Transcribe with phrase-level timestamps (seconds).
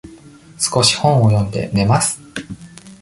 [0.57, 2.19] 少し本を読んで、寝ます。